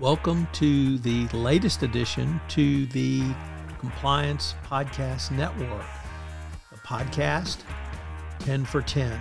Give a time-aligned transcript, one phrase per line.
[0.00, 3.22] Welcome to the latest addition to the
[3.80, 5.84] Compliance Podcast Network,
[6.72, 7.58] a podcast
[8.38, 9.20] 10 for 10,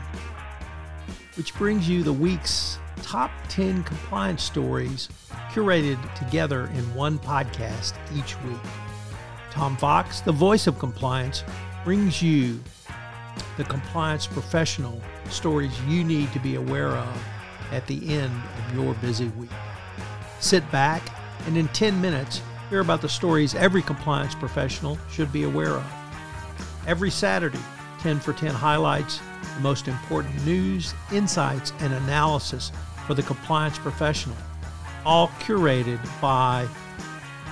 [1.36, 5.10] which brings you the week's top 10 compliance stories
[5.52, 8.62] curated together in one podcast each week.
[9.52, 11.44] Tom Fox, the voice of compliance,
[11.84, 12.58] brings you
[13.58, 17.24] the compliance professional stories you need to be aware of
[17.74, 19.50] at the end of your busy week.
[20.40, 21.04] Sit back
[21.46, 25.86] and in 10 minutes, hear about the stories every compliance professional should be aware of.
[26.88, 27.60] Every Saturday,
[28.00, 29.20] 10 for 10 highlights
[29.56, 32.72] the most important news, insights, and analysis
[33.06, 34.38] for the compliance professional,
[35.06, 36.68] all curated by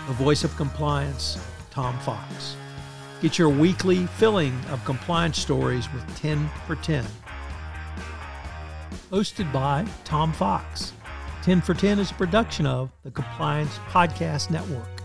[0.07, 1.37] the voice of compliance,
[1.71, 2.55] Tom Fox.
[3.21, 7.05] Get your weekly filling of compliance stories with 10 for 10.
[9.11, 10.93] Hosted by Tom Fox.
[11.47, 15.01] 10 for 10 is a production of the Compliance Podcast Network.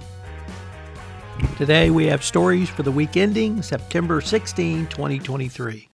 [1.56, 5.88] Today we have stories for the week ending September 16, 2023.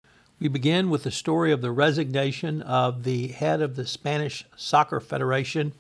[0.41, 5.01] We begin with the story of the resignation of the head of the Spanish Soccer
[5.01, 5.73] Federation,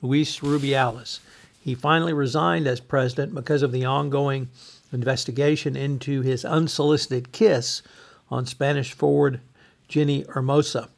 [0.00, 1.20] Luis Rubiales.
[1.60, 4.48] He finally resigned as president because of the ongoing
[4.92, 7.82] investigation into his unsolicited kiss
[8.32, 9.40] on Spanish forward
[9.88, 10.88] Jenni Hermoso.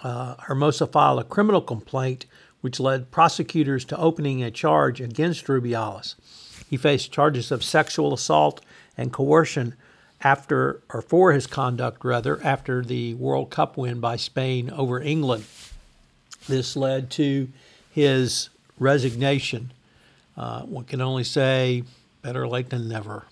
[0.00, 2.26] Uh, Hermoso filed a criminal complaint
[2.62, 6.14] which led prosecutors to opening a charge against Rubiales.
[6.70, 8.62] He faced charges of sexual assault
[8.96, 9.74] and coercion
[10.22, 15.44] after or for his conduct rather after the World Cup win by Spain over England.
[16.48, 17.48] This led to
[17.90, 19.72] his resignation.
[20.36, 21.84] Uh, one can only say
[22.22, 23.24] better late than never.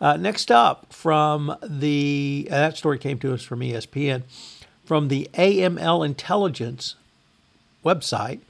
[0.00, 4.22] Uh, next up, from the uh, that story came to us from ESPN,
[4.84, 6.96] from the AML Intelligence
[7.84, 8.40] website,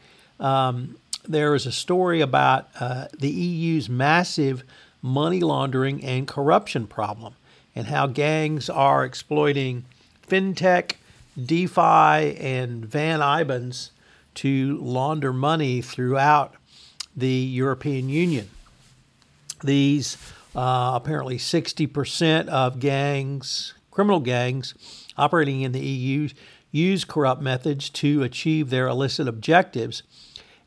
[0.40, 0.96] um,
[1.26, 4.62] there is a story about uh, the EU's massive
[5.02, 7.34] money laundering and corruption problem
[7.74, 9.84] and how gangs are exploiting
[10.26, 10.92] fintech,
[11.42, 13.90] DeFi, and Van Ibens
[14.34, 16.54] to launder money throughout
[17.16, 18.50] the European Union.
[19.62, 20.16] These
[20.54, 24.74] uh, apparently 60% of gangs, criminal gangs
[25.16, 26.28] operating in the EU,
[26.74, 30.02] use corrupt methods to achieve their illicit objectives.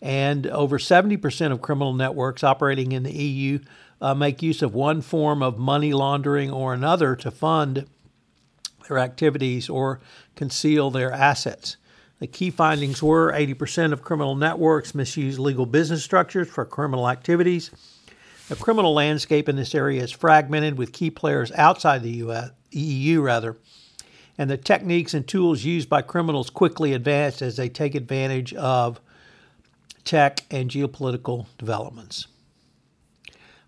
[0.02, 3.60] And over 70% of criminal networks operating in the EU
[4.00, 7.88] uh, make use of one form of money laundering or another to fund
[8.88, 10.00] their activities or
[10.36, 11.76] conceal their assets.
[12.20, 17.70] The key findings were 80% of criminal networks misuse legal business structures for criminal activities.
[18.48, 23.22] The criminal landscape in this area is fragmented with key players outside the US, EU
[23.22, 23.58] rather,
[24.38, 29.00] and the techniques and tools used by criminals quickly advance as they take advantage of
[30.04, 32.28] tech and geopolitical developments.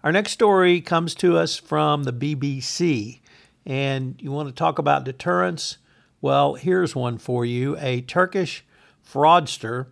[0.03, 3.19] Our next story comes to us from the BBC,
[3.65, 5.77] and you want to talk about deterrence?
[6.21, 7.77] Well, here's one for you.
[7.79, 8.63] A Turkish
[9.05, 9.87] fraudster,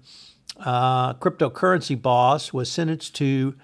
[0.59, 3.55] uh, cryptocurrency boss, was sentenced to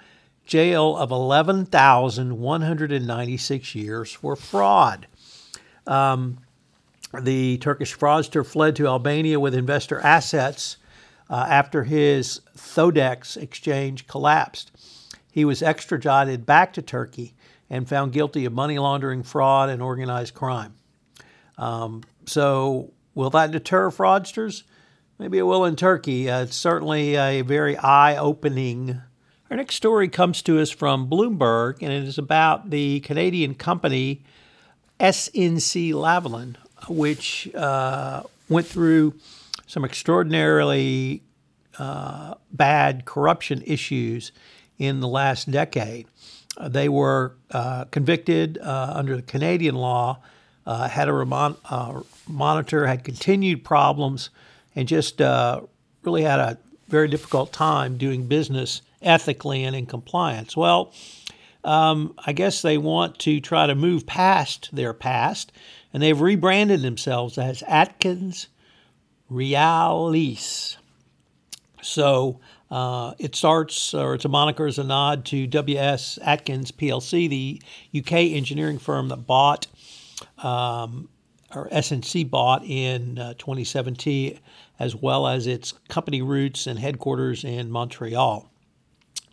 [0.45, 5.07] jail of 11,196 years for fraud.
[5.87, 6.39] Um,
[7.21, 10.77] the Turkish fraudster fled to Albania with investor assets
[11.29, 14.71] uh, after his Thodex exchange collapsed.
[15.31, 17.33] He was extradited back to Turkey
[17.69, 20.75] and found guilty of money laundering, fraud, and organized crime.
[21.57, 24.63] Um, so, will that deter fraudsters?
[25.17, 26.29] Maybe it will in Turkey.
[26.29, 29.01] Uh, it's certainly a very eye opening.
[29.49, 34.23] Our next story comes to us from Bloomberg, and it is about the Canadian company
[34.99, 36.55] SNC Lavalin,
[36.87, 39.13] which uh, went through
[39.67, 41.23] some extraordinarily
[41.79, 44.31] uh, bad corruption issues
[44.77, 46.07] in the last decade.
[46.57, 50.19] Uh, they were uh, convicted uh, under the Canadian law,
[50.65, 54.29] had a remon- monitor, had continued problems,
[54.75, 56.57] and just really had a
[56.87, 60.55] very difficult time doing business ethically and in compliance.
[60.55, 60.93] Well,
[61.63, 65.51] um, I guess they want to try to move past their past
[65.93, 68.47] and they've rebranded themselves as Atkins
[69.31, 70.77] Realis.
[71.81, 72.39] So
[72.71, 76.17] uh, it starts, or it's a moniker as a nod to W.S.
[76.23, 77.61] Atkins PLC, the
[77.95, 79.67] UK engineering firm that bought,
[80.39, 81.09] um,
[81.53, 84.39] or SNC bought in uh, 2017,
[84.79, 88.49] as well as its company roots and headquarters in Montreal.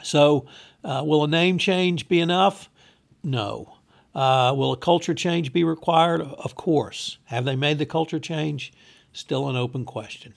[0.03, 0.47] So,
[0.85, 2.69] uh, will a name change be enough?
[3.23, 3.77] No.
[4.15, 6.21] Uh, will a culture change be required?
[6.21, 7.19] Of course.
[7.27, 8.73] Have they made the culture change?
[9.13, 10.35] Still an open question.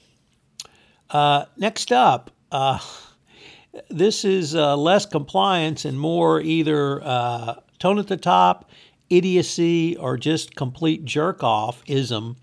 [1.09, 2.79] Uh, next up, uh,
[3.89, 8.69] this is uh, less compliance and more either uh, tone at the top,
[9.09, 12.37] idiocy, or just complete jerk off ism.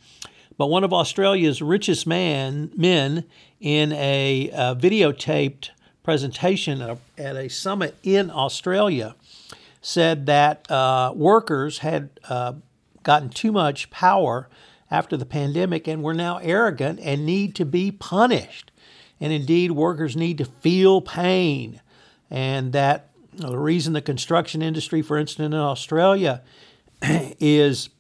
[0.57, 3.25] But one of Australia's richest man men
[3.61, 5.71] in a uh, videotaped
[6.03, 9.15] presentation at a, at a, summit in Australia
[9.81, 12.55] said that uh, workers had uh,
[13.03, 14.49] gotten too much power
[14.91, 18.73] after the pandemic and were now arrogant and need to be punished.
[19.21, 21.81] And indeed, workers need to feel pain.
[22.31, 26.43] And that you know, the reason the construction industry, for instance, in Australia,
[27.03, 27.91] is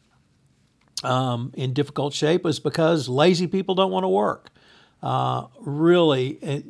[1.05, 4.51] um, in difficult shape is because lazy people don't want to work.
[5.03, 6.65] Uh, really, it,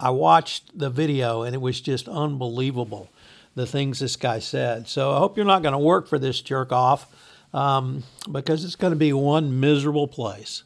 [0.00, 3.08] I watched the video and it was just unbelievable
[3.56, 4.86] the things this guy said.
[4.86, 7.08] So I hope you're not going to work for this jerk off
[7.52, 10.62] um, because it's going to be one miserable place.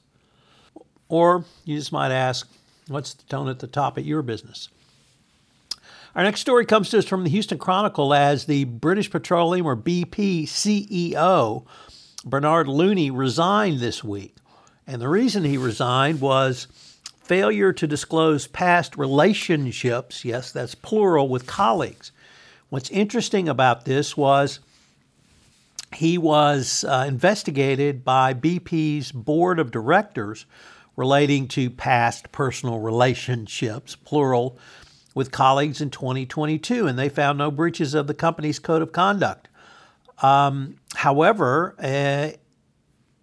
[1.09, 2.49] Or you just might ask,
[2.89, 4.69] what's the tone at the top of your business?
[6.17, 9.77] Our next story comes to us from the Houston Chronicle as the British Petroleum or
[9.77, 11.65] BP CEO,
[12.25, 14.35] Bernard Looney, resigned this week.
[14.89, 16.67] And the reason he resigned was
[17.23, 22.11] failure to disclose past relationships, yes, that's plural, with colleagues.
[22.71, 24.61] What's interesting about this was
[25.93, 30.47] he was uh, investigated by BP's board of directors
[30.97, 34.57] relating to past personal relationships, plural,
[35.17, 39.49] with colleagues in 2022, and they found no breaches of the company's code of conduct.
[40.23, 42.37] Um, however, a,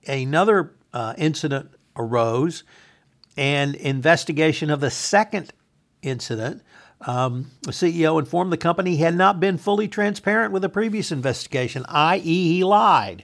[0.05, 2.65] another uh, incident arose,
[3.37, 5.53] and investigation of the second
[6.01, 6.63] incident
[7.01, 11.11] um, the CEO informed the company he had not been fully transparent with a previous
[11.11, 13.23] investigation, i.e., he lied.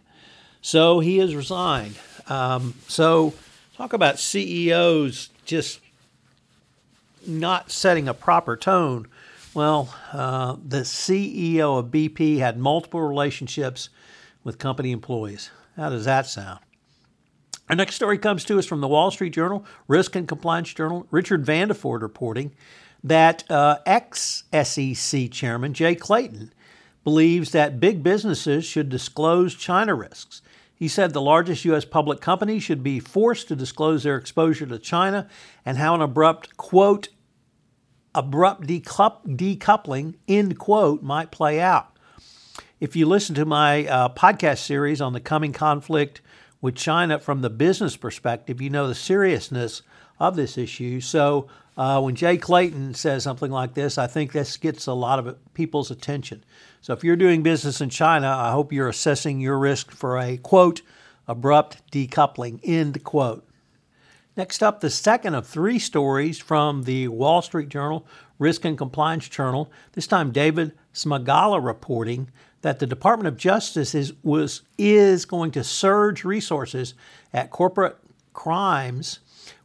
[0.61, 1.95] So he has resigned.
[2.27, 3.33] Um, so,
[3.75, 5.81] talk about CEOs just
[7.27, 9.07] not setting a proper tone.
[9.53, 13.89] Well, uh, the CEO of BP had multiple relationships
[14.43, 15.51] with company employees.
[15.75, 16.59] How does that sound?
[17.69, 21.07] Our next story comes to us from the Wall Street Journal, Risk and Compliance Journal.
[21.11, 22.51] Richard Vanderford reporting
[23.03, 26.53] that uh, ex SEC Chairman Jay Clayton
[27.03, 30.41] believes that big businesses should disclose China risks.
[30.73, 31.85] He said the largest U.S.
[31.85, 35.27] public companies should be forced to disclose their exposure to China
[35.65, 37.09] and how an abrupt, quote,
[38.15, 41.97] abrupt decoupling, end quote, might play out.
[42.79, 46.21] If you listen to my uh, podcast series on the coming conflict
[46.61, 49.83] with China from the business perspective, you know the seriousness
[50.19, 50.99] of this issue.
[50.99, 55.19] So uh, when Jay Clayton says something like this, I think this gets a lot
[55.19, 56.43] of people's attention.
[56.81, 60.37] So if you're doing business in China, I hope you're assessing your risk for a
[60.37, 60.81] quote,
[61.27, 63.47] abrupt decoupling, end quote.
[64.35, 68.05] Next up, the second of three stories from the Wall Street Journal,
[68.39, 69.71] Risk and Compliance Journal.
[69.93, 72.29] This time, David Smagalla reporting
[72.61, 76.93] that the Department of Justice is, was, is going to surge resources
[77.31, 77.97] at corporate
[78.33, 79.19] crimes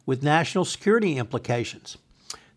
[0.09, 1.95] with national security implications.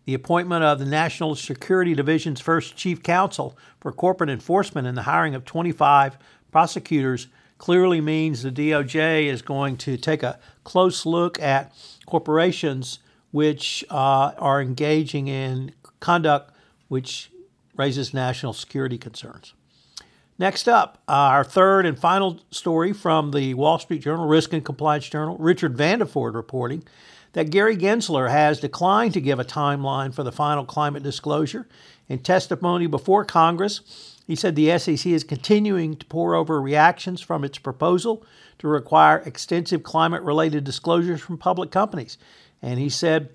[0.05, 5.03] The appointment of the National Security Division's first chief counsel for corporate enforcement and the
[5.03, 6.17] hiring of 25
[6.51, 7.27] prosecutors
[7.59, 11.71] clearly means the DOJ is going to take a close look at
[12.07, 12.97] corporations
[13.29, 16.55] which uh, are engaging in conduct
[16.87, 17.29] which
[17.77, 19.53] raises national security concerns.
[20.39, 25.07] Next up, our third and final story from the Wall Street Journal, Risk and Compliance
[25.07, 26.83] Journal, Richard Vanderford reporting
[27.33, 31.67] that Gary Gensler has declined to give a timeline for the final climate disclosure.
[32.07, 37.43] In testimony before Congress, he said the SEC is continuing to pour over reactions from
[37.43, 38.25] its proposal
[38.59, 42.17] to require extensive climate related disclosures from public companies.
[42.61, 43.29] And he said,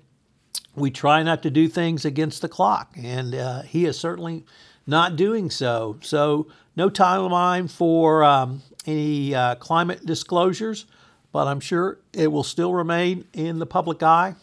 [0.75, 2.95] We try not to do things against the clock.
[2.97, 4.45] And uh, he is certainly
[4.87, 5.97] not doing so.
[6.01, 10.85] So, no timeline for um, any uh, climate disclosures
[11.31, 14.35] but I'm sure it will still remain in the public eye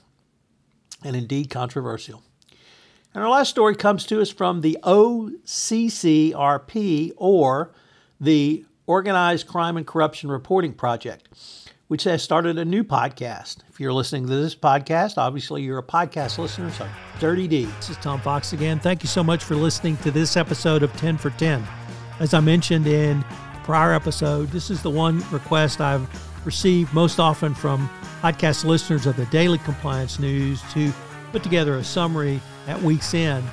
[1.04, 2.22] and indeed controversial.
[3.14, 5.42] And our last story comes to us from the OCCRP,
[7.16, 7.72] or
[8.20, 11.28] the Organized Crime and Corruption Reporting Project,
[11.88, 13.58] which has started a new podcast.
[13.68, 16.86] If you're listening to this podcast, obviously you're a podcast listener, so
[17.18, 17.64] Dirty D.
[17.64, 18.78] This is Tom Fox again.
[18.78, 21.66] Thank you so much for listening to this episode of 10 for 10.
[22.20, 23.24] As I mentioned in
[23.64, 26.08] prior episode, this is the one request I've
[26.46, 27.90] received most often from
[28.22, 30.92] podcast listeners of the daily compliance news to
[31.32, 33.44] put together a summary at week's end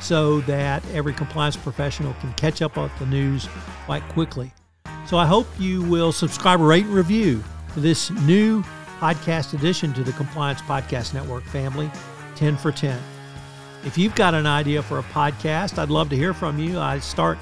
[0.00, 3.48] so that every compliance professional can catch up on the news
[3.86, 4.52] quite quickly.
[5.06, 7.42] So I hope you will subscribe, rate, and review
[7.76, 8.62] this new
[8.98, 11.90] podcast addition to the Compliance Podcast Network family,
[12.36, 13.00] 10 for 10.
[13.84, 16.78] If you've got an idea for a podcast, I'd love to hear from you.
[16.78, 17.38] I start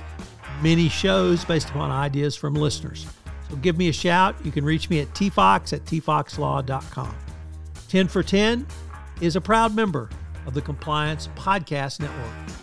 [0.62, 3.06] many shows based upon ideas from listeners.
[3.56, 4.34] Give me a shout.
[4.44, 7.14] You can reach me at tfox at tfoxlaw.com.
[7.88, 8.66] 10 for 10
[9.20, 10.08] is a proud member
[10.46, 12.59] of the Compliance Podcast Network.